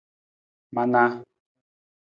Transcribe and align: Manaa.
Manaa. 0.75 1.11